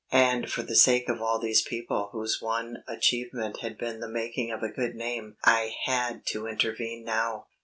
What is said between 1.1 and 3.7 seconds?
all these people whose one achievement